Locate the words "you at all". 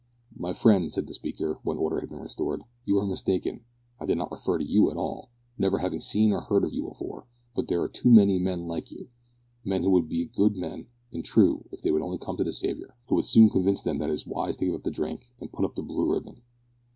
4.67-5.29